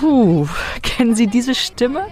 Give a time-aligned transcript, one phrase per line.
[0.00, 0.46] Puh,
[0.82, 2.06] kennen Sie diese Stimme?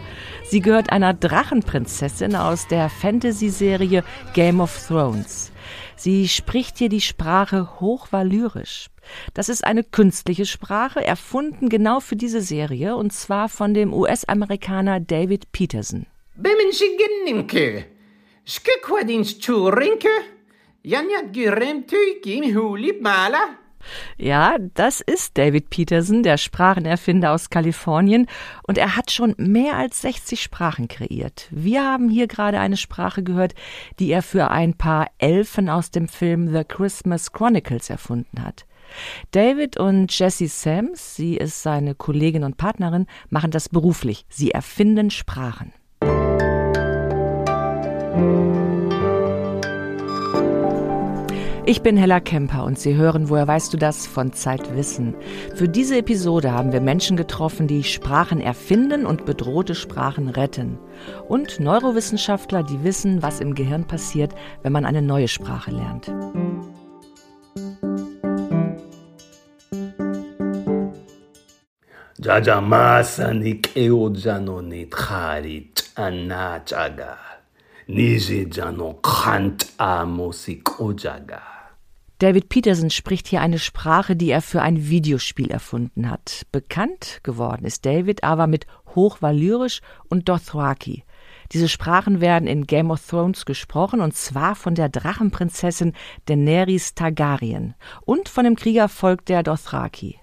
[0.48, 4.04] Sie gehört einer Drachenprinzessin aus der Fantasy-Serie
[4.35, 5.50] Game of Thrones.
[5.96, 8.88] Sie spricht hier die Sprache hochvalyrisch.
[9.35, 15.00] Das ist eine künstliche Sprache, erfunden genau für diese Serie, und zwar von dem US-Amerikaner
[15.00, 16.06] David Peterson.
[24.16, 28.28] Ja, das ist David Peterson, der Sprachenerfinder aus Kalifornien,
[28.68, 31.48] und er hat schon mehr als 60 Sprachen kreiert.
[31.50, 33.56] Wir haben hier gerade eine Sprache gehört,
[33.98, 38.64] die er für ein paar Elfen aus dem Film The Christmas Chronicles erfunden hat.
[39.32, 44.24] David und Jessie Sams, sie ist seine Kollegin und Partnerin, machen das beruflich.
[44.28, 45.72] Sie erfinden Sprachen.
[51.69, 55.17] Ich bin Hella Kemper und Sie hören Woher weißt du das von Zeitwissen.
[55.56, 60.78] Für diese Episode haben wir Menschen getroffen, die Sprachen erfinden und bedrohte Sprachen retten.
[61.28, 66.12] Und Neurowissenschaftler, die wissen, was im Gehirn passiert, wenn man eine neue Sprache lernt.
[72.19, 77.19] jajamasa nikeoja nitkhari anachaga
[77.89, 81.55] nijeja no khanta mosikojaga
[82.19, 86.47] David Peterson spricht hier eine Sprache, die er für ein Videospiel erfunden hat.
[86.50, 91.05] Bekannt geworden ist David aber mit Hochvalyrisch und Dothraki.
[91.53, 95.92] Diese Sprachen werden in Game of Thrones gesprochen und zwar von der Drachenprinzessin
[96.25, 97.75] Daenerys Targaryen
[98.06, 100.19] und von dem Kriegervolk der Dothraki.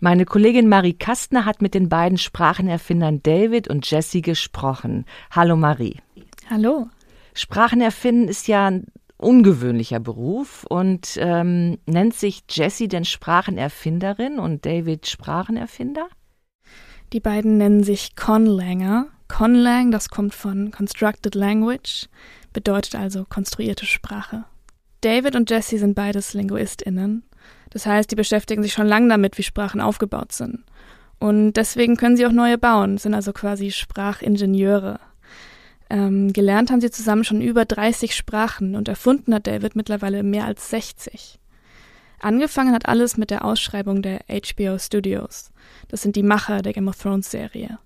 [0.00, 5.04] Meine Kollegin Marie Kastner hat mit den beiden Sprachenerfindern David und Jesse gesprochen.
[5.30, 5.98] Hallo Marie.
[6.48, 6.88] Hallo.
[7.34, 8.72] Sprachenerfinden ist ja
[9.20, 16.08] ungewöhnlicher Beruf und ähm, nennt sich Jessie denn Sprachenerfinderin und David Sprachenerfinder?
[17.12, 19.06] Die beiden nennen sich Conlanger.
[19.28, 22.08] Conlang, das kommt von Constructed Language,
[22.52, 24.44] bedeutet also konstruierte Sprache.
[25.02, 27.22] David und Jessie sind beides LinguistInnen.
[27.70, 30.64] Das heißt, die beschäftigen sich schon lange damit, wie Sprachen aufgebaut sind.
[31.18, 34.98] Und deswegen können sie auch neue bauen, sind also quasi Sprachingenieure.
[35.90, 40.44] Ähm, gelernt haben sie zusammen schon über 30 Sprachen und erfunden hat David mittlerweile mehr
[40.44, 41.40] als 60.
[42.20, 45.50] Angefangen hat alles mit der Ausschreibung der HBO Studios.
[45.88, 47.78] Das sind die Macher der Game of Thrones Serie.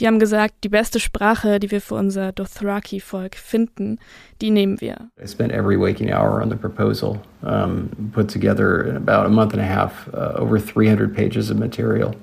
[0.00, 3.98] Die haben gesagt, die beste Sprache, die wir für unser Dothraki-Volk finden,
[4.40, 5.10] die nehmen wir.
[5.22, 9.52] I spent every waking hour on the proposal, um, put together in about a month
[9.52, 12.14] and a half uh, over 300 pages of material.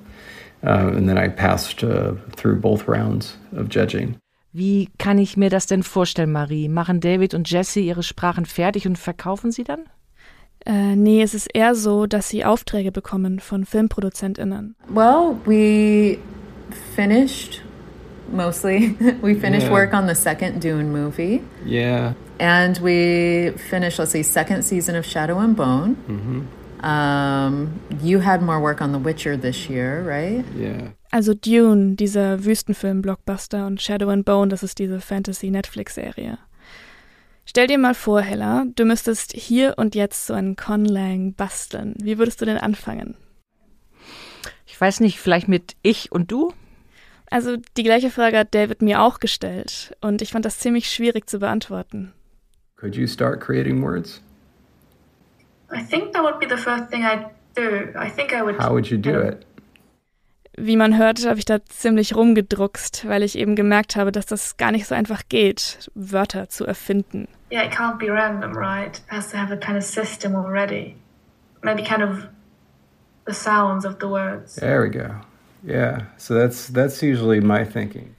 [0.62, 4.16] Uh, and then I passed uh, through both rounds of judging.
[4.56, 6.68] Wie kann ich mir das denn vorstellen, Marie?
[6.68, 9.80] Machen David und Jesse ihre Sprachen fertig und verkaufen sie dann?
[10.64, 14.76] Äh, nee, es ist eher so, dass sie Aufträge bekommen von FilmproduzentInnen.
[14.88, 16.18] Well, we
[16.94, 17.62] finished
[18.32, 18.94] mostly.
[19.22, 19.72] we finished Yeah.
[19.72, 21.42] work on the second Dune movie.
[21.66, 22.14] Yeah.
[22.38, 25.96] And we finished, let's see, second season of Shadow and Bone.
[26.82, 30.44] Um, you had more work on The Witcher this year, right?
[30.56, 30.88] Yeah.
[31.14, 36.38] Also Dune, dieser Wüstenfilm-Blockbuster und Shadow and Bone, das ist diese Fantasy-Netflix-Serie.
[37.46, 41.94] Stell dir mal vor, Hella, du müsstest hier und jetzt so einen Conlang basteln.
[42.02, 43.14] Wie würdest du denn anfangen?
[44.66, 46.52] Ich weiß nicht, vielleicht mit ich und du?
[47.30, 51.30] Also die gleiche Frage hat David mir auch gestellt und ich fand das ziemlich schwierig
[51.30, 52.12] zu beantworten.
[52.74, 54.20] Could you start creating words?
[55.72, 57.96] I think that would be the first thing I'd do.
[57.96, 58.58] I think I would.
[58.58, 59.46] How would you do it?
[60.56, 64.56] Wie man hört, habe ich da ziemlich rumgedruckst, weil ich eben gemerkt habe, dass das
[64.56, 67.26] gar nicht so einfach geht, Wörter zu erfinden.
[67.50, 68.98] Yeah, it can't be random, right?
[68.98, 70.96] It has to have a kind of system already.
[71.62, 72.28] Maybe kind of
[73.26, 74.56] the sounds of the words.
[74.56, 75.10] There we go.
[75.66, 76.06] Yeah.
[76.18, 78.14] So that's that's usually my thinking.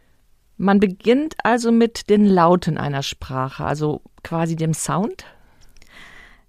[0.58, 5.26] Man beginnt also mit den Lauten einer Sprache, also quasi dem Sound.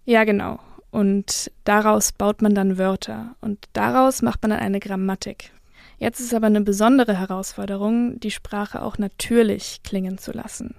[0.04, 0.60] Ja, genau.
[0.90, 5.50] Und daraus baut man dann Wörter und daraus macht man dann eine Grammatik.
[5.98, 10.74] Jetzt ist aber eine besondere Herausforderung, die Sprache auch natürlich klingen zu lassen.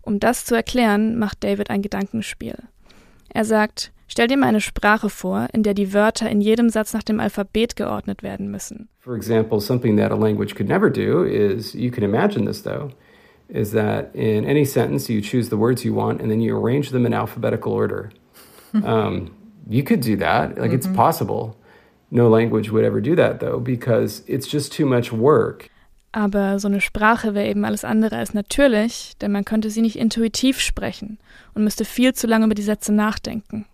[0.00, 2.56] Um das zu erklären, macht David ein Gedankenspiel.
[3.28, 6.92] Er sagt, stell dir mal eine Sprache vor, in der die Wörter in jedem Satz
[6.92, 8.88] nach dem Alphabet geordnet werden müssen.
[8.98, 12.90] For example, something that a language could never do is you can imagine this though,
[13.48, 16.90] is that in any sentence you choose the words you want and then you arrange
[16.90, 18.10] them in alphabetical order.
[18.84, 19.30] um,
[19.68, 21.56] you could do that, like it's possible.
[22.14, 25.70] No language would ever do that though, because it's just too much work.
[26.12, 29.96] Aber so eine Sprache wäre eben alles andere als natürlich, denn man könnte sie nicht
[29.96, 31.18] intuitiv sprechen
[31.54, 33.64] und müsste viel zu lange über die Sätze nachdenken.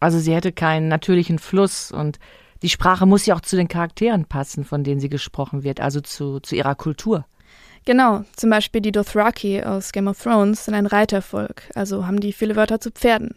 [0.00, 2.18] Also sie hätte keinen natürlichen Fluss und
[2.62, 6.00] die Sprache muss ja auch zu den Charakteren passen, von denen sie gesprochen wird, also
[6.00, 7.26] zu, zu ihrer Kultur.
[7.84, 12.32] Genau, zum Beispiel die Dothraki aus Game of Thrones sind ein Reitervolk, also haben die
[12.32, 13.34] viele Wörter zu Pferden.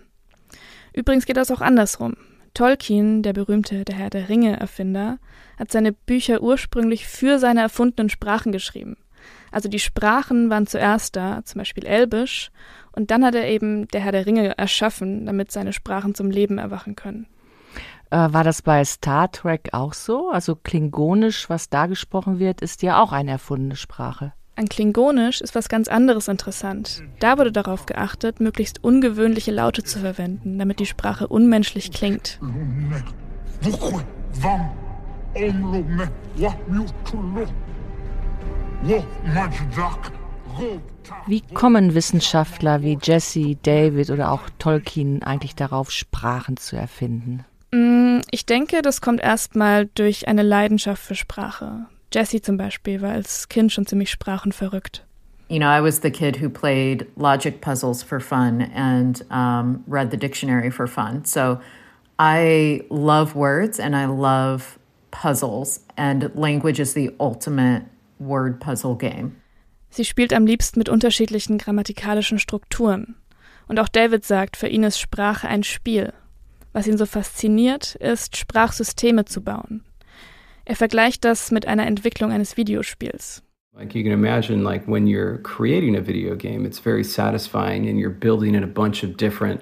[0.94, 2.16] Übrigens geht das auch andersrum.
[2.56, 5.20] Tolkien, der berühmte Der Herr der Ringe-Erfinder,
[5.60, 8.98] hat seine Bücher ursprünglich für seine erfundenen Sprachen geschrieben.
[9.52, 12.52] Also die Sprachen waren zuerst da, zum Beispiel Elbisch,
[12.92, 16.58] und dann hat er eben der Herr der Ringe erschaffen, damit seine Sprachen zum Leben
[16.58, 17.28] erwachen können.
[18.10, 20.30] Äh, war das bei Star Trek auch so?
[20.30, 24.34] Also Klingonisch, was da gesprochen wird, ist ja auch eine erfundene Sprache.
[24.58, 27.04] An Klingonisch ist was ganz anderes interessant.
[27.20, 32.40] Da wurde darauf geachtet, möglichst ungewöhnliche Laute zu verwenden, damit die Sprache unmenschlich klingt.
[41.28, 47.44] Wie kommen Wissenschaftler wie Jesse, David oder auch Tolkien eigentlich darauf, Sprachen zu erfinden?
[47.74, 51.88] Mm, ich denke, das kommt erstmal durch eine Leidenschaft für Sprache.
[52.16, 55.04] Jesse zum Beispiel war als Kind schon ziemlich sprachenverrückt.
[55.50, 60.12] You know, I was the kid who played logic puzzles for fun and um, read
[60.12, 61.26] the dictionary for fun.
[61.26, 61.60] So
[62.18, 64.80] I love words and I love
[65.12, 67.84] puzzles, and language is the ultimate
[68.18, 69.36] word puzzle game.
[69.90, 73.16] Sie spielt am liebsten mit unterschiedlichen grammatikalischen Strukturen.
[73.68, 76.14] Und auch David sagt, für ihn ist Sprache ein Spiel.
[76.72, 79.84] Was ihn so fasziniert, ist, Sprachsysteme zu bauen.
[80.66, 83.44] Er vergleicht das mit einer Entwicklung eines Videospiels.
[83.78, 88.00] Like you can imagine, like when you're creating a video game, it's very satisfying and
[88.00, 89.62] you're building in a bunch of different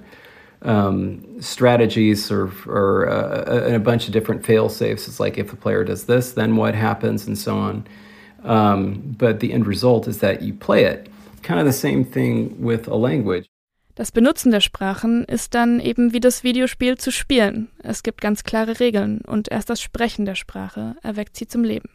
[0.61, 5.07] um, strategies or, or uh, a bunch of different fail safes.
[5.07, 7.85] It's like if the player does this, then what happens, and so on.
[8.43, 11.09] Um, but the end result is that you play it.
[11.41, 13.49] Kind of the same thing with a language.
[13.95, 17.69] Das Benutzen der Sprachen ist dann eben wie das Videospiel zu spielen.
[17.83, 21.89] Es gibt ganz klare Regeln und erst das Sprechen der Sprache erweckt sie zum Leben.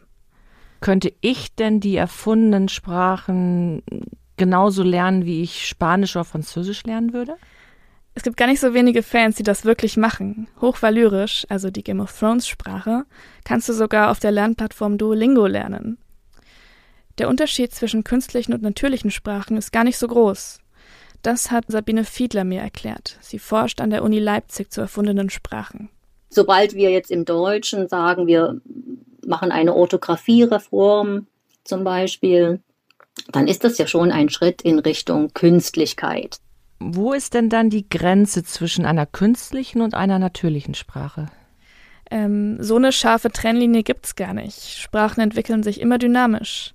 [0.79, 3.83] Könnte ich denn die erfundenen Sprachen
[4.37, 7.35] genauso lernen, wie ich Spanisch oder Französisch lernen würde?
[8.15, 10.47] Es gibt gar nicht so wenige Fans, die das wirklich machen.
[10.61, 13.05] Hochvalyrisch, also die Game of Thrones Sprache,
[13.43, 15.97] kannst du sogar auf der Lernplattform Duolingo lernen.
[17.17, 20.61] Der Unterschied zwischen künstlichen und natürlichen Sprachen ist gar nicht so groß.
[21.21, 23.17] Das hat Sabine Fiedler mir erklärt.
[23.21, 25.89] Sie forscht an der Uni Leipzig zu erfundenen Sprachen.
[26.29, 28.61] Sobald wir jetzt im Deutschen sagen, wir
[29.25, 31.27] machen eine Orthographiereform
[31.63, 32.61] zum Beispiel,
[33.31, 36.37] dann ist das ja schon ein Schritt in Richtung Künstlichkeit.
[36.79, 41.27] Wo ist denn dann die Grenze zwischen einer künstlichen und einer natürlichen Sprache?
[42.09, 44.77] Ähm, so eine scharfe Trennlinie gibt's gar nicht.
[44.77, 46.73] Sprachen entwickeln sich immer dynamisch.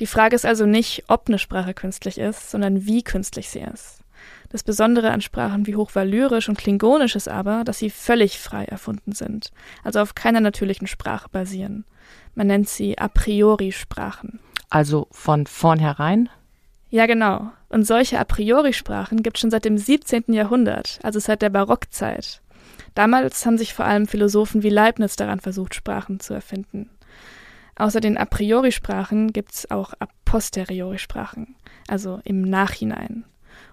[0.00, 3.98] Die Frage ist also nicht, ob eine Sprache künstlich ist, sondern wie künstlich sie ist.
[4.48, 9.12] Das Besondere an Sprachen wie Hochvalyrisch und Klingonisch ist aber, dass sie völlig frei erfunden
[9.12, 9.52] sind,
[9.84, 11.84] also auf keiner natürlichen Sprache basieren.
[12.34, 14.40] Man nennt sie a priori Sprachen.
[14.70, 16.28] Also von vornherein?
[16.88, 17.52] Ja, genau.
[17.68, 20.32] Und solche a priori Sprachen gibt es schon seit dem 17.
[20.32, 22.40] Jahrhundert, also seit der Barockzeit.
[22.94, 26.90] Damals haben sich vor allem Philosophen wie Leibniz daran versucht, Sprachen zu erfinden.
[27.80, 31.56] Außer den A priori-Sprachen gibt es auch A posteriori-Sprachen,
[31.88, 33.24] also im Nachhinein.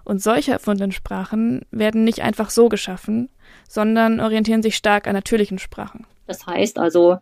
[0.02, 3.28] Und solche erfundenen Sprachen werden nicht einfach so geschaffen,
[3.68, 6.06] sondern orientieren sich stark an natürlichen Sprachen.
[6.26, 7.18] Das heißt also,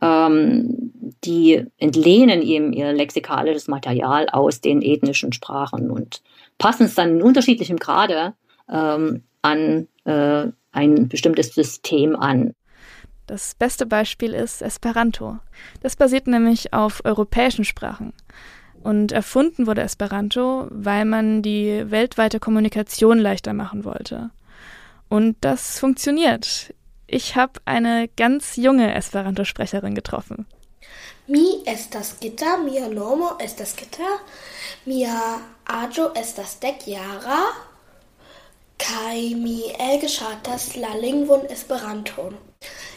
[0.00, 0.92] ähm,
[1.24, 6.22] die entlehnen eben ihr lexikalisches Material aus den ethnischen Sprachen und
[6.56, 8.32] passen es dann in unterschiedlichem Grade
[8.70, 12.54] ähm, an äh, ein bestimmtes System an.
[13.26, 15.38] Das beste Beispiel ist Esperanto.
[15.82, 18.12] Das basiert nämlich auf europäischen Sprachen.
[18.82, 24.30] Und erfunden wurde Esperanto, weil man die weltweite Kommunikation leichter machen wollte.
[25.08, 26.74] Und das funktioniert.
[27.06, 30.46] Ich habe eine ganz junge Esperanto-Sprecherin getroffen.
[31.26, 34.18] Mi estas Gitter, mia nomo estas Gitter,
[34.84, 37.38] mia aĝo estas dek jara,
[38.76, 42.36] kaj mi elgeŝatas la lingvon Esperanton.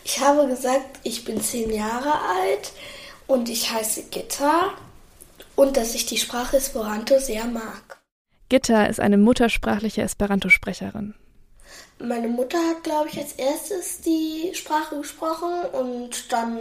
[0.07, 2.71] Ich habe gesagt, ich bin zehn Jahre alt
[3.27, 4.69] und ich heiße Gitta
[5.57, 7.97] und dass ich die Sprache Esperanto sehr mag.
[8.47, 11.13] Gitta ist eine muttersprachliche Esperanto-Sprecherin.
[11.99, 16.57] Meine Mutter hat, glaube ich, als erstes die Sprache gesprochen und dann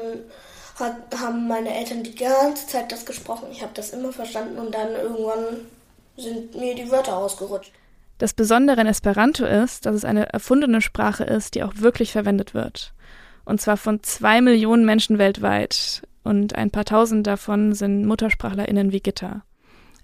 [0.81, 3.47] hat, haben meine Eltern die ganze Zeit das gesprochen.
[3.53, 5.67] Ich habe das immer verstanden und dann irgendwann
[6.17, 7.71] sind mir die Wörter ausgerutscht.
[8.19, 12.53] Das Besondere an Esperanto ist, dass es eine erfundene Sprache ist, die auch wirklich verwendet
[12.53, 12.93] wird
[13.47, 16.03] und zwar von zwei Millionen Menschen weltweit.
[16.23, 19.45] Und ein paar tausend davon sind MuttersprachlerInnen wie Gitter.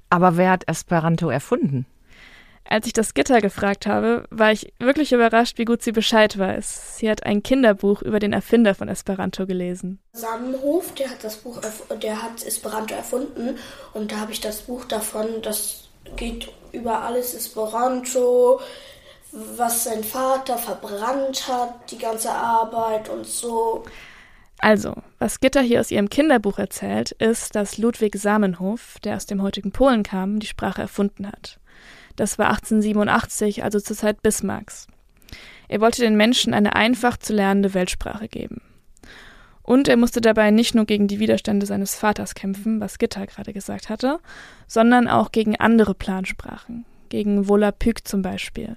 [0.09, 1.85] Aber wer hat Esperanto erfunden?
[2.65, 6.99] Als ich das Gitter gefragt habe, war ich wirklich überrascht, wie gut sie Bescheid weiß.
[6.99, 9.99] Sie hat ein Kinderbuch über den Erfinder von Esperanto gelesen.
[10.13, 11.61] Samenhof, der hat das Buch,
[12.01, 13.59] der hat Esperanto erfunden
[13.93, 18.61] und da habe ich das Buch davon, das geht über alles Esperanto,
[19.33, 23.85] was sein Vater verbrannt hat, die ganze Arbeit und so.
[24.59, 29.43] Also, was Gitter hier aus ihrem Kinderbuch erzählt, ist, dass Ludwig Samenhof, der aus dem
[29.43, 31.59] heutigen Polen kam, die Sprache erfunden hat.
[32.15, 34.87] Das war 1887, also zur Zeit Bismarcks.
[35.67, 38.61] Er wollte den Menschen eine einfach zu lernende Weltsprache geben.
[39.63, 43.53] Und er musste dabei nicht nur gegen die Widerstände seines Vaters kämpfen, was Gitter gerade
[43.53, 44.21] gesagt hatte,
[44.67, 48.77] sondern auch gegen andere Plansprachen, gegen Volapük zum Beispiel.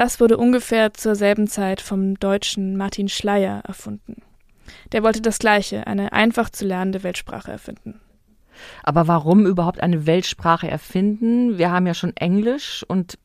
[0.00, 4.22] Das wurde ungefähr zur selben Zeit vom Deutschen Martin Schleyer erfunden.
[4.92, 8.00] Der wollte das Gleiche, eine einfach zu lernende Weltsprache erfinden.
[8.82, 11.58] Aber warum überhaupt eine Weltsprache erfinden?
[11.58, 13.18] Wir haben ja schon Englisch und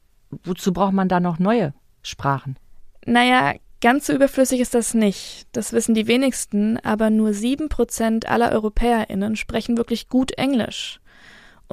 [0.43, 2.57] wozu braucht man da noch neue Sprachen?
[3.05, 5.47] Naja, ganz so überflüssig ist das nicht.
[5.53, 10.99] Das wissen die wenigsten, aber nur sieben Prozent aller EuropäerInnen sprechen wirklich gut Englisch.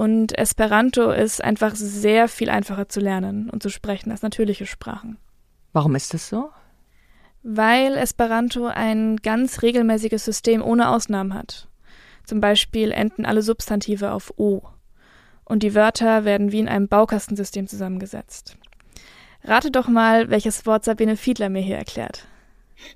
[0.02, 5.16] Und Esperanto ist einfach sehr viel einfacher zu lernen und zu sprechen als natürliche Sprachen.
[5.72, 6.50] Warum ist das so?
[7.44, 11.68] Weil Esperanto ein ganz regelmäßiges System ohne Ausnahmen hat.
[12.24, 14.62] Zum Beispiel enden alle Substantive auf O.
[15.44, 18.56] Und die Wörter werden wie in einem Baukastensystem zusammengesetzt.
[19.44, 22.26] Rate doch mal, welches Wort Sabine Fiedler mir hier erklärt.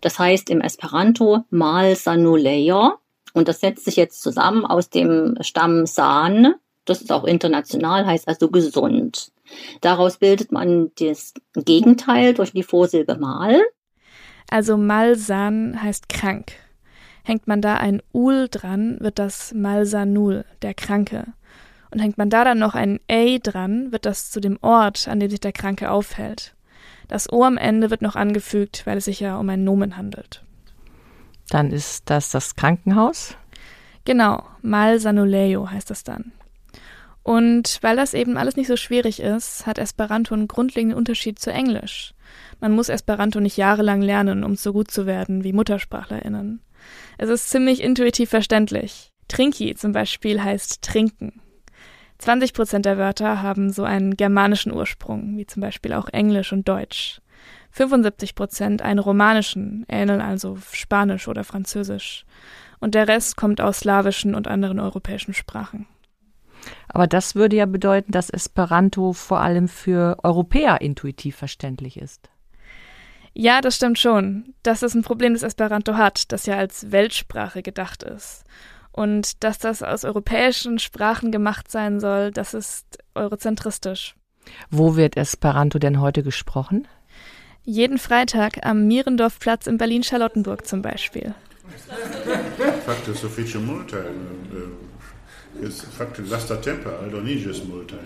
[0.00, 2.98] Das heißt im Esperanto mal sanuleia
[3.32, 8.26] und das setzt sich jetzt zusammen aus dem Stamm san, das ist auch international, heißt
[8.26, 9.32] also gesund.
[9.80, 13.60] Daraus bildet man das Gegenteil durch die Vorsilbe mal.
[14.48, 16.52] Also malsan heißt krank.
[17.24, 21.26] Hängt man da ein Ul dran, wird das Malsanul, der Kranke.
[21.90, 25.18] Und hängt man da dann noch ein A dran, wird das zu dem Ort, an
[25.18, 26.54] dem sich der Kranke aufhält.
[27.08, 30.44] Das O am Ende wird noch angefügt, weil es sich ja um ein Nomen handelt.
[31.48, 33.36] Dann ist das das Krankenhaus?
[34.04, 36.32] Genau, Malsanuleo heißt das dann.
[37.26, 41.50] Und weil das eben alles nicht so schwierig ist, hat Esperanto einen grundlegenden Unterschied zu
[41.50, 42.14] Englisch.
[42.60, 46.62] Man muss Esperanto nicht jahrelang lernen, um so gut zu werden wie MuttersprachlerInnen.
[47.18, 49.10] Es ist ziemlich intuitiv verständlich.
[49.26, 51.42] Trinki zum Beispiel heißt trinken.
[52.18, 56.68] 20 Prozent der Wörter haben so einen germanischen Ursprung, wie zum Beispiel auch Englisch und
[56.68, 57.20] Deutsch.
[57.72, 62.24] 75 Prozent einen romanischen, ähneln also Spanisch oder Französisch.
[62.78, 65.88] Und der Rest kommt aus slawischen und anderen europäischen Sprachen.
[66.88, 72.30] Aber das würde ja bedeuten, dass Esperanto vor allem für Europäer intuitiv verständlich ist.
[73.34, 74.54] Ja, das stimmt schon.
[74.62, 78.44] Das ist ein Problem, das Esperanto hat, das ja als Weltsprache gedacht ist.
[78.92, 84.16] Und dass das aus europäischen Sprachen gemacht sein soll, das ist eurozentristisch.
[84.70, 86.88] Wo wird Esperanto denn heute gesprochen?
[87.62, 91.34] Jeden Freitag am Mierendorfplatz in Berlin-Charlottenburg zum Beispiel.
[92.86, 93.12] Fakte
[95.60, 95.96] sufiĉe multaj.
[95.96, 97.98] Fakte lastatempe aldoniĝis multaj.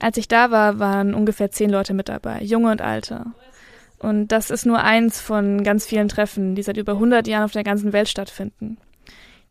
[0.00, 3.26] Als ich da war, waren ungefähr zehn Leute mit dabei, junge und alte.
[3.98, 7.52] Und das ist nur eins von ganz vielen Treffen, die seit über 100 Jahren auf
[7.52, 8.78] der ganzen Welt stattfinden.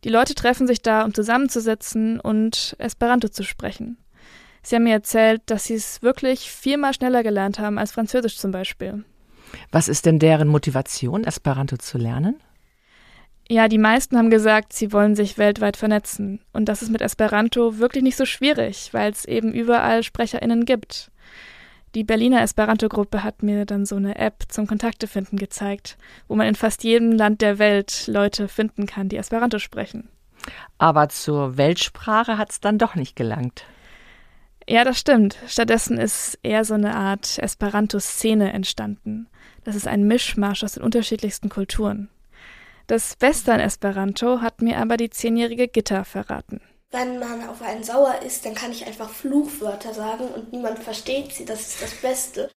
[0.04, 3.98] Die Leute treffen sich da, um zusammenzusitzen und Esperanto zu sprechen.
[4.64, 8.52] Sie haben mir erzählt, dass sie es wirklich viermal schneller gelernt haben als Französisch zum
[8.52, 9.06] Beispiel.
[9.72, 12.36] Was ist denn deren Motivation, Esperanto zu lernen?
[13.50, 16.40] Ja, die meisten haben gesagt, sie wollen sich weltweit vernetzen.
[16.54, 21.12] Und das ist mit Esperanto wirklich nicht so schwierig, weil es eben überall SprecherInnen gibt.
[21.94, 25.98] Die Berliner Esperanto-Gruppe hat mir dann so eine App zum Kontakte finden gezeigt,
[26.30, 30.08] wo man in fast jedem Land der Welt Leute finden kann, die Esperanto sprechen.
[30.78, 33.66] Aber zur Weltsprache hat es dann doch nicht gelangt.
[34.70, 35.38] Ja, das stimmt.
[35.48, 39.28] Stattdessen ist eher so eine Art Esperanto-Szene entstanden.
[39.66, 42.10] Das ist ein Mischmasch aus den unterschiedlichsten Kulturen.
[42.92, 46.60] Das Beste an Esperanto hat mir aber die zehnjährige Gitter verraten.
[46.92, 51.32] Wenn man auf einen sauer ist, dann kann ich einfach Fluchwörter sagen und niemand versteht
[51.32, 51.46] sie.
[51.46, 52.52] Das ist das Beste.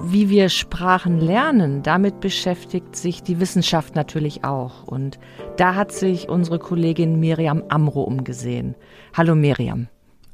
[0.00, 4.84] Wie wir Sprachen lernen, damit beschäftigt sich die Wissenschaft natürlich auch.
[4.84, 5.18] Und
[5.58, 8.74] da hat sich unsere Kollegin Miriam Amro umgesehen.
[9.14, 9.88] Hallo Miriam.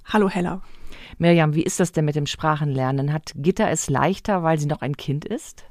[0.04, 0.62] Hallo Hella.
[1.18, 3.12] Miriam, wie ist das denn mit dem Sprachenlernen?
[3.12, 5.64] Hat Gitta es leichter, weil sie noch ein Kind ist?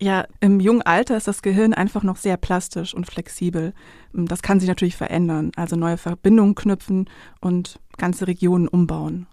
[0.00, 3.74] Ja, im jungen Alter ist das Gehirn einfach noch sehr plastisch und flexibel.
[4.14, 7.10] Das kann sich natürlich verändern, also neue Verbindungen knüpfen
[7.40, 9.26] und ganze Regionen umbauen.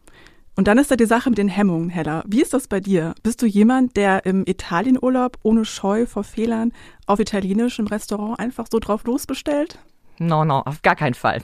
[0.58, 2.24] Und dann ist da die Sache mit den Hemmungen, Hella.
[2.28, 3.14] Wie ist das bei dir?
[3.24, 6.74] Bist du jemand, der im Italienurlaub ohne Scheu vor Fehlern
[7.06, 9.80] auf Italienisch im Restaurant einfach so drauf losbestellt?
[10.18, 11.44] No, no, auf gar keinen Fall.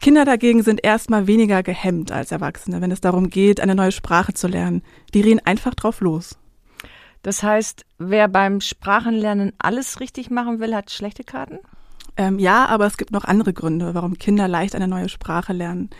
[0.00, 4.34] Kinder dagegen sind erstmal weniger gehemmt als Erwachsene, wenn es darum geht, eine neue Sprache
[4.34, 4.82] zu lernen.
[5.14, 6.38] Die reden einfach drauf los.
[7.22, 11.58] Das heißt, wer beim Sprachenlernen alles richtig machen will, hat schlechte Karten?
[12.16, 15.90] Ähm, ja, aber es gibt noch andere Gründe, warum Kinder leicht eine neue Sprache lernen.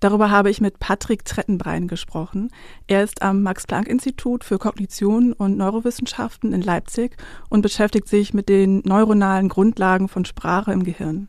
[0.00, 2.50] Darüber habe ich mit Patrick Trettenbrein gesprochen.
[2.86, 7.16] Er ist am Max-Planck-Institut für Kognition und Neurowissenschaften in Leipzig
[7.48, 11.28] und beschäftigt sich mit den neuronalen Grundlagen von Sprache im Gehirn.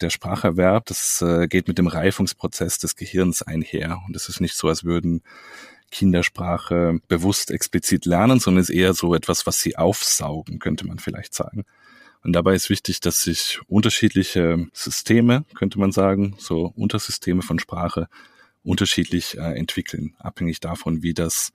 [0.00, 4.00] Der Spracherwerb, das äh, geht mit dem Reifungsprozess des Gehirns einher.
[4.06, 5.22] Und es ist nicht so, als würden
[5.90, 11.34] Kindersprache bewusst explizit lernen, sondern ist eher so etwas, was sie aufsaugen, könnte man vielleicht
[11.34, 11.64] sagen.
[12.22, 18.08] Und dabei ist wichtig, dass sich unterschiedliche Systeme, könnte man sagen, so Untersysteme von Sprache
[18.62, 21.52] unterschiedlich äh, entwickeln, abhängig davon, wie das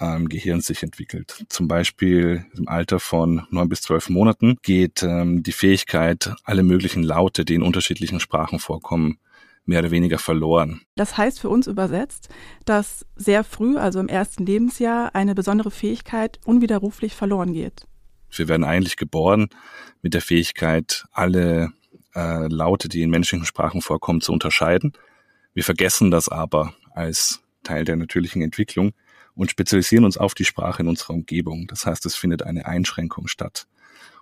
[0.00, 1.44] ähm, Gehirn sich entwickelt.
[1.48, 7.02] Zum Beispiel im Alter von neun bis zwölf Monaten geht ähm, die Fähigkeit, alle möglichen
[7.02, 9.18] Laute, die in unterschiedlichen Sprachen vorkommen,
[9.66, 10.82] mehr oder weniger verloren.
[10.94, 12.28] Das heißt für uns übersetzt,
[12.64, 17.86] dass sehr früh, also im ersten Lebensjahr, eine besondere Fähigkeit unwiderruflich verloren geht.
[18.30, 19.48] Wir werden eigentlich geboren
[20.02, 21.72] mit der Fähigkeit, alle
[22.14, 24.92] äh, Laute, die in menschlichen Sprachen vorkommen, zu unterscheiden.
[25.54, 28.92] Wir vergessen das aber als Teil der natürlichen Entwicklung
[29.34, 31.66] und spezialisieren uns auf die Sprache in unserer Umgebung.
[31.66, 33.66] Das heißt, es findet eine Einschränkung statt.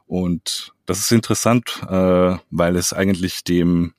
[0.06, 3.94] Und das ist interessant, äh, weil es eigentlich dem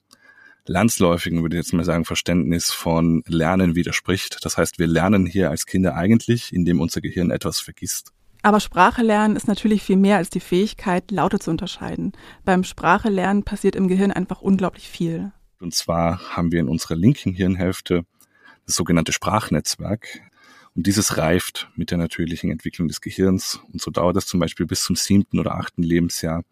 [0.65, 4.43] landsläufigen, würde ich jetzt mal sagen, Verständnis von Lernen widerspricht.
[4.43, 8.11] Das heißt, wir lernen hier als Kinder eigentlich, indem unser Gehirn etwas vergisst.
[8.43, 12.11] Aber Sprache lernen ist natürlich viel mehr als die Fähigkeit, Laute zu unterscheiden.
[12.43, 15.31] Beim Sprache lernen passiert im Gehirn einfach unglaublich viel.
[15.59, 18.03] Und zwar haben wir in unserer linken Hirnhälfte
[18.65, 20.19] das sogenannte Sprachnetzwerk.
[20.75, 23.59] Und dieses reift mit der natürlichen Entwicklung des Gehirns.
[23.71, 26.43] Und so dauert es zum Beispiel bis zum siebten oder achten Lebensjahr,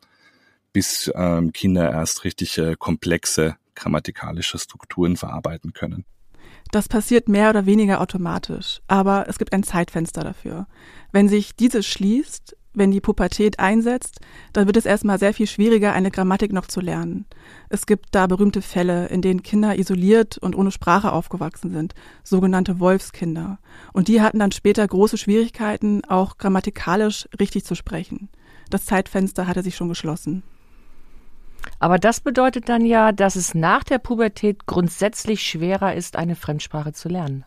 [0.74, 6.06] bis ähm, Kinder erst richtig äh, komplexe grammatikalische Strukturen verarbeiten können.
[6.72, 10.68] Das passiert mehr oder weniger automatisch, aber es gibt ein Zeitfenster dafür.
[11.12, 14.20] Wenn sich dieses schließt, wenn die Pubertät einsetzt,
[14.54, 17.26] dann wird es erstmal sehr viel schwieriger, eine Grammatik noch zu lernen.
[17.70, 22.80] Es gibt da berühmte Fälle, in denen Kinder isoliert und ohne Sprache aufgewachsen sind, sogenannte
[22.80, 23.60] Wolfskinder.
[23.94, 28.30] Und die hatten dann später große Schwierigkeiten, auch grammatikalisch richtig zu sprechen.
[28.70, 30.44] Das Zeitfenster hatte sich schon geschlossen.
[31.80, 36.94] Aber das bedeutet dann ja, dass es nach der Pubertät grundsätzlich schwerer ist, eine Fremdsprache
[36.94, 37.44] zu lernen.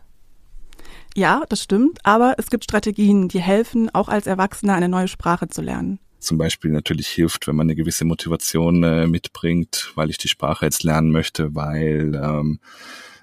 [1.15, 5.47] Ja, das stimmt, aber es gibt Strategien, die helfen, auch als Erwachsener eine neue Sprache
[5.47, 5.99] zu lernen.
[6.19, 10.65] Zum Beispiel natürlich hilft, wenn man eine gewisse Motivation äh, mitbringt, weil ich die Sprache
[10.65, 12.59] jetzt lernen möchte, weil ähm,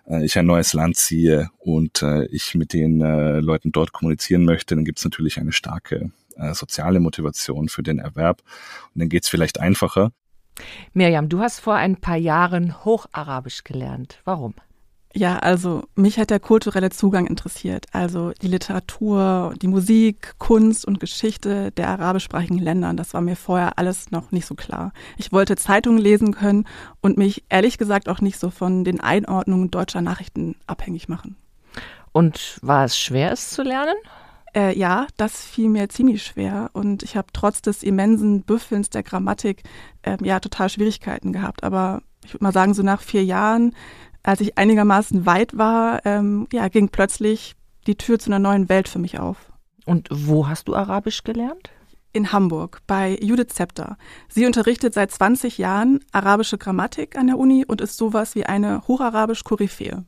[0.07, 4.45] äh, ich ein neues Land ziehe und äh, ich mit den äh, Leuten dort kommunizieren
[4.45, 8.43] möchte, dann gibt es natürlich eine starke äh, soziale Motivation für den Erwerb.
[8.95, 10.13] Und dann geht es vielleicht einfacher.
[10.95, 14.21] Mirjam, du hast vor ein paar Jahren Hocharabisch gelernt.
[14.25, 14.55] Warum?
[15.15, 21.01] Ja, also mich hat der kulturelle Zugang interessiert, also die Literatur, die Musik, Kunst und
[21.01, 22.95] Geschichte der arabischsprachigen Länder.
[22.95, 24.93] Das war mir vorher alles noch nicht so klar.
[25.19, 26.67] Ich wollte Zeitungen lesen können
[27.03, 31.37] und mich ehrlich gesagt auch nicht so von den Einordnungen deutscher Nachrichten abhängig machen.
[32.13, 33.97] Und war es schwer, es zu lernen?
[34.55, 39.03] Äh, ja, das fiel mir ziemlich schwer und ich habe trotz des immensen Büffelns der
[39.03, 39.63] Grammatik
[40.03, 41.65] äh, ja total Schwierigkeiten gehabt.
[41.65, 43.75] Aber ich würde mal sagen, so nach vier Jahren,
[44.23, 47.55] als ich einigermaßen weit war, ähm, ja, ging plötzlich
[47.87, 49.37] die Tür zu einer neuen Welt für mich auf.
[49.85, 51.71] Und wo hast du Arabisch gelernt?
[52.13, 53.97] In Hamburg bei Judith Zepter.
[54.29, 58.83] Sie unterrichtet seit 20 Jahren arabische Grammatik an der Uni und ist sowas wie eine
[58.87, 60.05] Hocharabisch-Koryphäe.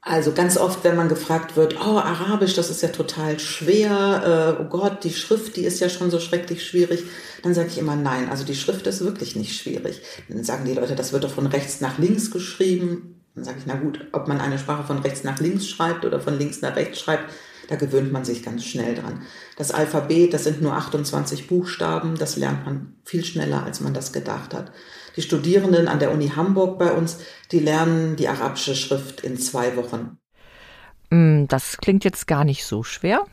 [0.00, 4.62] Also ganz oft, wenn man gefragt wird, oh, Arabisch, das ist ja total schwer, äh,
[4.62, 7.02] oh Gott, die Schrift, die ist ja schon so schrecklich schwierig,
[7.42, 10.00] dann sage ich immer nein, also die Schrift ist wirklich nicht schwierig.
[10.28, 13.17] Dann sagen die Leute, das wird doch von rechts nach links geschrieben.
[13.38, 16.20] Dann sage ich, na gut, ob man eine Sprache von rechts nach links schreibt oder
[16.20, 17.30] von links nach rechts schreibt,
[17.68, 19.22] da gewöhnt man sich ganz schnell dran.
[19.56, 24.12] Das Alphabet, das sind nur 28 Buchstaben, das lernt man viel schneller, als man das
[24.12, 24.72] gedacht hat.
[25.14, 27.20] Die Studierenden an der Uni Hamburg bei uns,
[27.52, 30.18] die lernen die arabische Schrift in zwei Wochen.
[31.10, 33.24] Mm, das klingt jetzt gar nicht so schwer.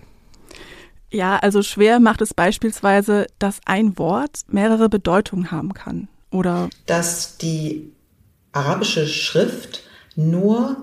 [1.10, 6.10] Ja, also schwer macht es beispielsweise, dass ein Wort mehrere Bedeutungen haben kann.
[6.30, 7.92] Oder dass die
[8.56, 9.84] arabische Schrift
[10.16, 10.78] nur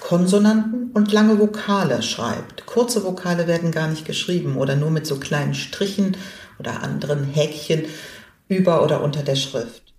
[0.00, 2.66] Konsonanten und lange Vokale schreibt.
[2.66, 6.16] Kurze Vokale werden gar nicht geschrieben oder nur mit so kleinen Strichen
[6.58, 7.84] oder anderen Häkchen
[8.48, 9.94] über oder unter der Schrift.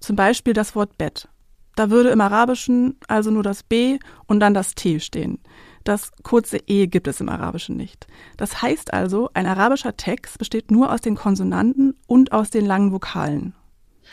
[0.00, 1.28] Zum Beispiel das Wort Bett.
[1.76, 5.38] Da würde im Arabischen also nur das B und dann das T stehen.
[5.84, 8.06] Das kurze E gibt es im Arabischen nicht.
[8.36, 12.92] Das heißt also, ein arabischer Text besteht nur aus den Konsonanten und aus den langen
[12.92, 13.54] Vokalen.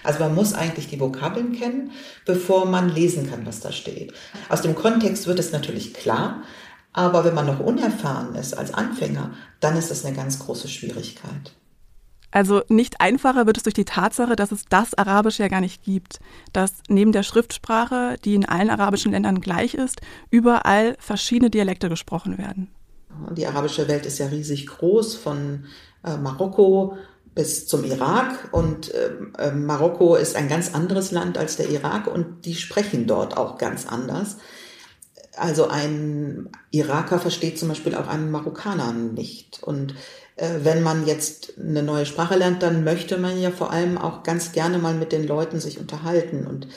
[0.03, 1.91] Also man muss eigentlich die Vokabeln kennen,
[2.25, 4.13] bevor man lesen kann, was da steht.
[4.47, 6.43] Aus dem Kontext wird es natürlich klar,
[6.93, 11.53] aber wenn man noch unerfahren ist als Anfänger, dann ist das eine ganz große Schwierigkeit.
[12.31, 15.83] Also nicht einfacher wird es durch die Tatsache, dass es das Arabisch ja gar nicht
[15.83, 16.19] gibt,
[16.53, 22.37] dass neben der Schriftsprache, die in allen arabischen Ländern gleich ist, überall verschiedene Dialekte gesprochen
[22.37, 22.69] werden.
[23.31, 25.65] Die arabische Welt ist ja riesig groß, von
[26.03, 26.97] äh, Marokko
[27.39, 28.49] bis zum Irak.
[28.51, 33.37] Und äh, Marokko ist ein ganz anderes Land als der Irak und die sprechen dort
[33.37, 34.35] auch ganz anders.
[35.37, 39.63] Also ein Iraker versteht zum Beispiel auch einen Marokkaner nicht.
[39.63, 39.95] Und
[40.35, 44.23] äh, wenn man jetzt eine neue Sprache lernt, dann möchte man ja vor allem auch
[44.23, 46.45] ganz gerne mal mit den Leuten sich unterhalten.
[46.45, 46.67] Und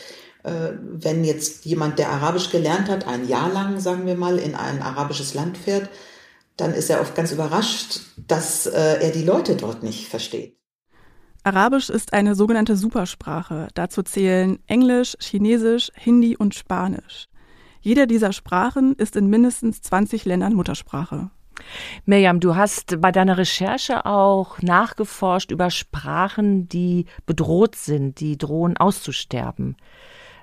[0.44, 4.54] äh, wenn jetzt jemand, der Arabisch gelernt hat, ein Jahr lang, sagen wir mal, in
[4.54, 5.88] ein arabisches Land fährt,
[6.62, 10.56] dann ist er oft ganz überrascht, dass äh, er die Leute dort nicht versteht.
[11.42, 13.66] Arabisch ist eine sogenannte Supersprache.
[13.74, 17.26] Dazu zählen Englisch, Chinesisch, Hindi und Spanisch.
[17.80, 21.30] Jede dieser Sprachen ist in mindestens 20 Ländern Muttersprache.
[22.04, 28.76] Mirjam, du hast bei deiner Recherche auch nachgeforscht über Sprachen, die bedroht sind, die drohen
[28.76, 29.76] auszusterben.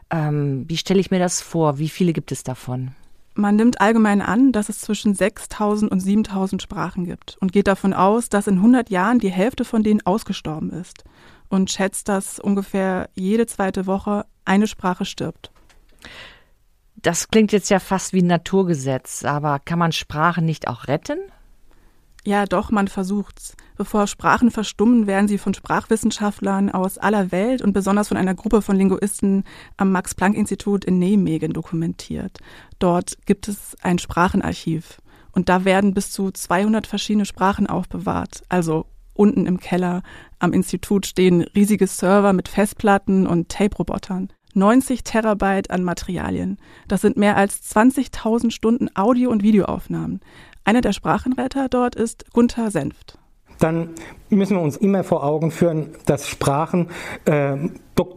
[0.09, 1.77] Ähm, wie stelle ich mir das vor?
[1.77, 2.91] Wie viele gibt es davon?
[3.33, 7.93] Man nimmt allgemein an, dass es zwischen 6000 und 7000 Sprachen gibt und geht davon
[7.93, 11.03] aus, dass in 100 Jahren die Hälfte von denen ausgestorben ist
[11.47, 15.51] und schätzt, dass ungefähr jede zweite Woche eine Sprache stirbt.
[16.95, 21.19] Das klingt jetzt ja fast wie ein Naturgesetz, aber kann man Sprachen nicht auch retten?
[22.25, 23.55] Ja, doch, man versucht's.
[23.77, 28.61] Bevor Sprachen verstummen, werden sie von Sprachwissenschaftlern aus aller Welt und besonders von einer Gruppe
[28.61, 29.45] von Linguisten
[29.77, 32.39] am Max-Planck-Institut in Nijmegen dokumentiert.
[32.77, 34.97] Dort gibt es ein Sprachenarchiv
[35.31, 38.43] und da werden bis zu 200 verschiedene Sprachen aufbewahrt.
[38.49, 40.03] Also unten im Keller
[40.39, 44.29] am Institut stehen riesige Server mit Festplatten und Tape-Robotern.
[44.55, 46.57] 90 Terabyte an Materialien.
[46.87, 50.21] Das sind mehr als 20.000 Stunden Audio- und Videoaufnahmen.
[50.63, 53.17] Einer der Sprachenretter dort ist Gunther Senft.
[53.59, 53.89] Dann
[54.29, 56.89] müssen wir uns immer vor Augen führen, dass Sprachen
[57.25, 57.57] äh,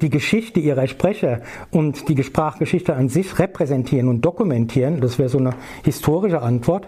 [0.01, 1.41] die Geschichte ihrer Sprecher
[1.73, 5.01] und die Sprachgeschichte an sich repräsentieren und dokumentieren.
[5.01, 6.87] Das wäre so eine historische Antwort.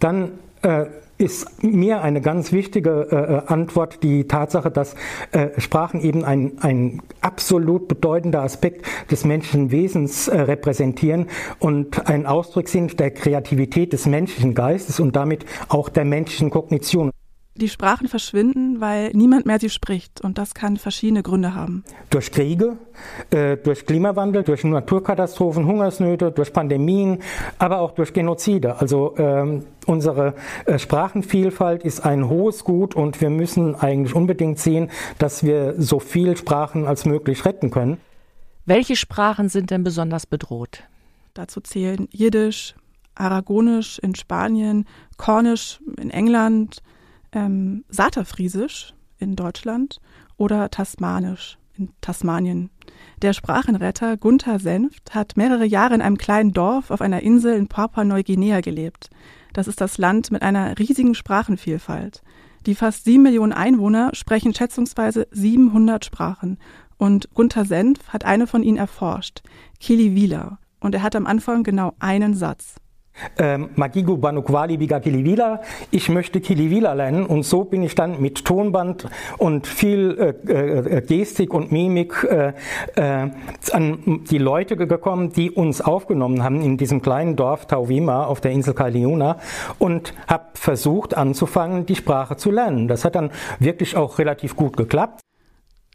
[0.00, 0.86] Dann äh,
[1.18, 4.94] ist mir eine ganz wichtige äh, Antwort die Tatsache, dass
[5.32, 11.26] äh, Sprachen eben ein, ein absolut bedeutender Aspekt des menschlichen Wesens äh, repräsentieren
[11.58, 17.10] und ein Ausdruck sind der Kreativität des menschlichen Geistes und damit auch der menschlichen Kognition.
[17.58, 20.20] Die Sprachen verschwinden, weil niemand mehr sie spricht.
[20.20, 21.82] Und das kann verschiedene Gründe haben.
[22.08, 22.78] Durch Kriege,
[23.30, 27.18] äh, durch Klimawandel, durch Naturkatastrophen, Hungersnöte, durch Pandemien,
[27.58, 28.76] aber auch durch Genozide.
[28.76, 30.34] Also ähm, unsere
[30.66, 35.98] äh, Sprachenvielfalt ist ein hohes Gut und wir müssen eigentlich unbedingt sehen, dass wir so
[35.98, 37.98] viele Sprachen als möglich retten können.
[38.66, 40.84] Welche Sprachen sind denn besonders bedroht?
[41.34, 42.76] Dazu zählen Jiddisch,
[43.16, 44.84] Aragonisch in Spanien,
[45.16, 46.82] Kornisch in England,
[47.32, 50.00] ähm, Saterfriesisch in Deutschland
[50.36, 52.70] oder Tasmanisch in Tasmanien.
[53.22, 57.68] Der Sprachenretter Gunther Senft hat mehrere Jahre in einem kleinen Dorf auf einer Insel in
[57.68, 59.10] Papua-Neuguinea gelebt.
[59.52, 62.22] Das ist das Land mit einer riesigen Sprachenvielfalt.
[62.66, 66.58] Die fast sieben Millionen Einwohner sprechen schätzungsweise 700 Sprachen
[66.96, 69.42] und Gunther Senf hat eine von ihnen erforscht,
[69.80, 70.58] Kiliwila.
[70.80, 72.76] Und er hat am Anfang genau einen Satz
[73.38, 75.60] ähm, Magigu Banukwali Biga Kilivila.
[75.90, 81.00] Ich möchte Kilivila lernen und so bin ich dann mit Tonband und viel äh, äh,
[81.02, 82.52] Gestik und Mimik äh,
[82.96, 83.30] äh,
[83.72, 88.52] an die Leute gekommen, die uns aufgenommen haben in diesem kleinen Dorf Tauwima auf der
[88.52, 89.38] Insel Kaliuna
[89.78, 92.88] und habe versucht anzufangen, die Sprache zu lernen.
[92.88, 95.20] Das hat dann wirklich auch relativ gut geklappt.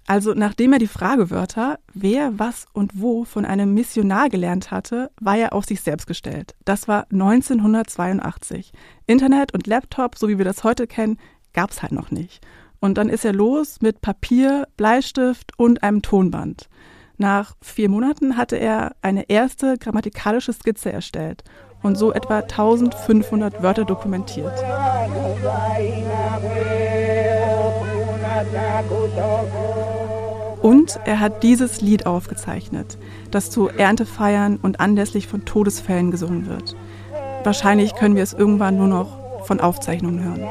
[0.06, 5.38] Also nachdem er die Fragewörter, wer, was und wo von einem Missionar gelernt hatte, war
[5.38, 6.56] er auf sich selbst gestellt.
[6.66, 8.74] Das war 1982.
[9.08, 11.18] Internet und Laptop, so wie wir das heute kennen,
[11.54, 12.46] gab's halt noch nicht.
[12.80, 16.68] Und dann ist er los mit Papier, Bleistift und einem Tonband.
[17.18, 21.44] Nach vier Monaten hatte er eine erste grammatikalische Skizze erstellt
[21.82, 24.54] und so etwa 1500 Wörter dokumentiert.
[30.64, 32.98] Und er hat dieses Lied aufgezeichnet,
[33.32, 36.78] das zu Erntefeiern und anlässlich von Todesfällen gesungen wird.
[37.44, 40.48] Wahrscheinlich können wir es irgendwann nur noch von Aufzeichnungen hören.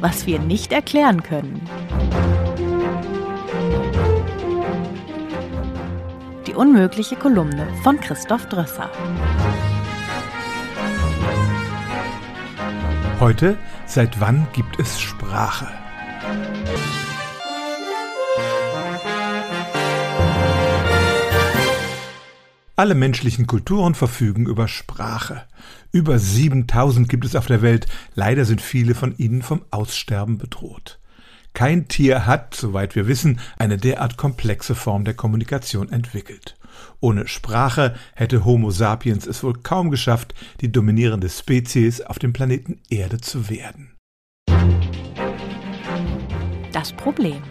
[0.00, 1.60] Was wir nicht erklären können.
[6.52, 8.90] die unmögliche Kolumne von Christoph Drösser.
[13.20, 15.68] Heute, seit wann gibt es Sprache?
[22.76, 25.44] Alle menschlichen Kulturen verfügen über Sprache.
[25.90, 27.86] Über 7000 gibt es auf der Welt.
[28.14, 30.98] Leider sind viele von ihnen vom Aussterben bedroht.
[31.54, 36.56] Kein Tier hat, soweit wir wissen, eine derart komplexe Form der Kommunikation entwickelt.
[37.00, 42.80] Ohne Sprache hätte Homo sapiens es wohl kaum geschafft, die dominierende Spezies auf dem Planeten
[42.88, 43.96] Erde zu werden.
[46.72, 47.42] Das Problem.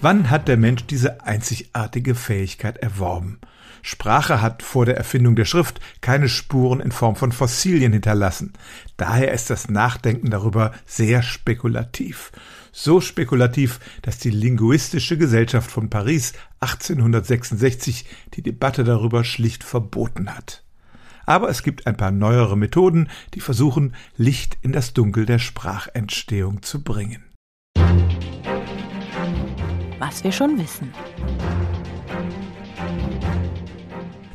[0.00, 3.40] Wann hat der Mensch diese einzigartige Fähigkeit erworben?
[3.82, 8.52] Sprache hat vor der Erfindung der Schrift keine Spuren in Form von Fossilien hinterlassen.
[8.96, 12.32] Daher ist das Nachdenken darüber sehr spekulativ.
[12.72, 20.62] So spekulativ, dass die Linguistische Gesellschaft von Paris 1866 die Debatte darüber schlicht verboten hat.
[21.26, 26.62] Aber es gibt ein paar neuere Methoden, die versuchen, Licht in das Dunkel der Sprachentstehung
[26.62, 27.24] zu bringen.
[29.98, 30.90] Was wir schon wissen.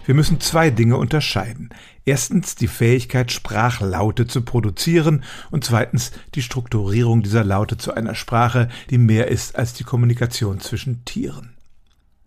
[0.05, 1.69] Wir müssen zwei Dinge unterscheiden.
[2.05, 8.67] Erstens die Fähigkeit, Sprachlaute zu produzieren und zweitens die Strukturierung dieser Laute zu einer Sprache,
[8.89, 11.53] die mehr ist als die Kommunikation zwischen Tieren.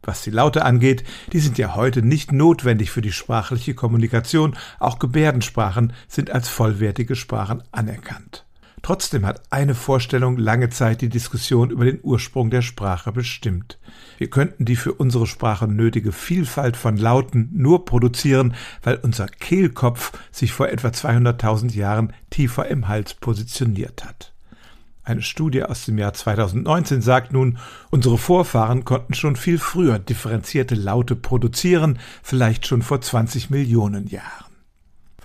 [0.02, 4.98] Was die Laute angeht, die sind ja heute nicht notwendig für die sprachliche Kommunikation, auch
[4.98, 8.46] Gebärdensprachen sind als vollwertige Sprachen anerkannt.
[8.82, 13.78] Trotzdem hat eine Vorstellung lange Zeit die Diskussion über den Ursprung der Sprache bestimmt.
[14.18, 20.12] Wir könnten die für unsere Sprache nötige Vielfalt von Lauten nur produzieren, weil unser Kehlkopf
[20.30, 24.32] sich vor etwa 200.000 Jahren tiefer im Hals positioniert hat.
[25.04, 27.58] Eine Studie aus dem Jahr 2019 sagt nun,
[27.90, 34.45] unsere Vorfahren konnten schon viel früher differenzierte Laute produzieren, vielleicht schon vor 20 Millionen Jahren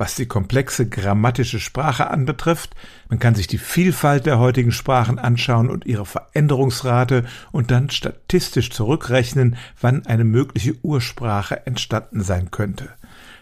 [0.02, 2.74] was die komplexe grammatische Sprache anbetrifft.
[3.10, 8.72] Man kann sich die Vielfalt der heutigen Sprachen anschauen und ihre Veränderungsrate und dann statistisch
[8.72, 12.90] zurückrechnen, wann eine mögliche Ursprache entstanden sein könnte.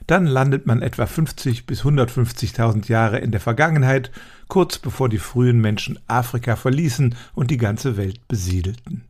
[0.05, 4.11] Dann landet man etwa 50 bis 150.000 Jahre in der Vergangenheit,
[4.49, 9.05] kurz bevor die frühen Menschen Afrika verließen und die ganze Welt besiedelten.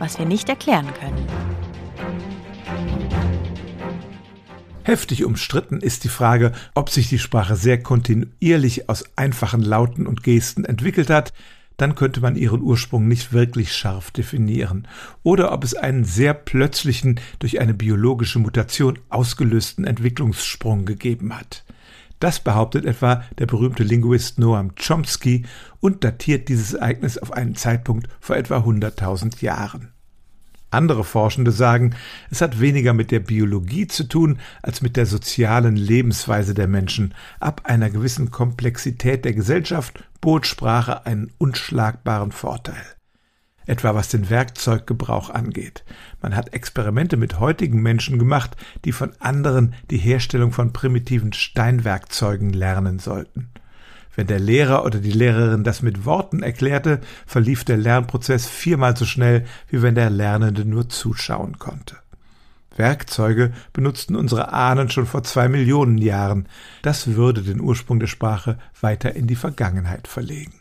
[0.00, 1.49] Was wir nicht erklären können.
[4.90, 10.24] Heftig umstritten ist die Frage, ob sich die Sprache sehr kontinuierlich aus einfachen Lauten und
[10.24, 11.32] Gesten entwickelt hat,
[11.76, 14.88] dann könnte man ihren Ursprung nicht wirklich scharf definieren,
[15.22, 21.62] oder ob es einen sehr plötzlichen, durch eine biologische Mutation ausgelösten Entwicklungssprung gegeben hat.
[22.18, 25.44] Das behauptet etwa der berühmte Linguist Noam Chomsky
[25.78, 29.92] und datiert dieses Ereignis auf einen Zeitpunkt vor etwa 100.000 Jahren.
[30.70, 31.96] Andere Forschende sagen,
[32.30, 37.14] es hat weniger mit der Biologie zu tun als mit der sozialen Lebensweise der Menschen.
[37.40, 42.84] Ab einer gewissen Komplexität der Gesellschaft bot Sprache einen unschlagbaren Vorteil.
[43.66, 45.84] Etwa was den Werkzeuggebrauch angeht.
[46.22, 52.50] Man hat Experimente mit heutigen Menschen gemacht, die von anderen die Herstellung von primitiven Steinwerkzeugen
[52.52, 53.50] lernen sollten.
[54.16, 59.04] Wenn der Lehrer oder die Lehrerin das mit Worten erklärte, verlief der Lernprozess viermal so
[59.04, 61.96] schnell, wie wenn der Lernende nur zuschauen konnte.
[62.76, 66.48] Werkzeuge benutzten unsere Ahnen schon vor zwei Millionen Jahren.
[66.82, 70.54] Das würde den Ursprung der Sprache weiter in die Vergangenheit verlegen.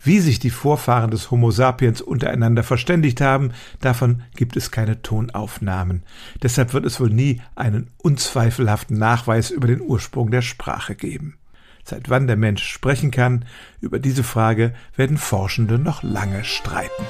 [0.00, 6.02] Wie sich die Vorfahren des Homo sapiens untereinander verständigt haben, davon gibt es keine Tonaufnahmen.
[6.42, 11.38] Deshalb wird es wohl nie einen unzweifelhaften Nachweis über den Ursprung der Sprache geben.
[11.84, 13.44] Seit wann der Mensch sprechen kann,
[13.80, 17.04] über diese Frage werden Forschende noch lange streiten.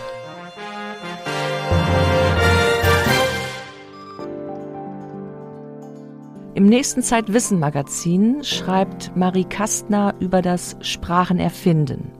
[6.56, 12.12] Im nächsten Zeitwissen-Magazin schreibt Marie Kastner über das Sprachenerfinden.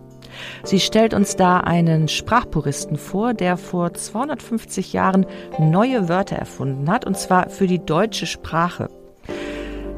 [0.65, 5.27] Sie stellt uns da einen Sprachpuristen vor, der vor 250 Jahren
[5.59, 8.89] neue Wörter erfunden hat, und zwar für die deutsche Sprache.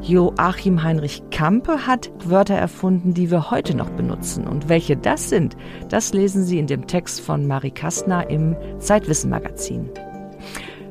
[0.01, 4.47] Joachim Heinrich Kampe hat Wörter erfunden, die wir heute noch benutzen.
[4.47, 5.57] Und welche das sind,
[5.89, 9.89] das lesen Sie in dem Text von Marie Kastner im Zeitwissen Magazin.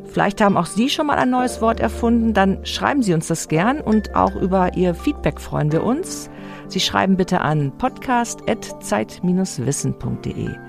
[0.05, 3.49] Vielleicht haben auch Sie schon mal ein neues Wort erfunden, dann schreiben Sie uns das
[3.49, 6.31] gern und auch über Ihr Feedback freuen wir uns.
[6.69, 10.66] Sie schreiben bitte an podcast.zeit-wissen.de.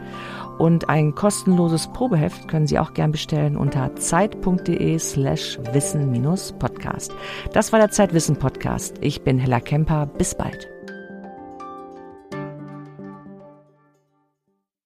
[0.58, 7.12] Und ein kostenloses Probeheft können Sie auch gern bestellen unter zeit.de slash wissen-podcast.
[7.54, 8.96] Das war der Zeitwissen Podcast.
[9.02, 10.06] Ich bin Hella Kemper.
[10.06, 10.77] Bis bald.